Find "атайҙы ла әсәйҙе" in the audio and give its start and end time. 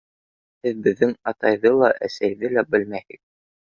1.33-2.55